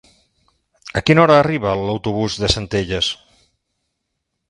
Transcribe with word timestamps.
A 1.01 1.03
quina 1.09 1.23
hora 1.25 1.35
arriba 1.43 1.75
l'autobús 1.83 2.41
de 2.45 2.53
Centelles? 2.57 3.15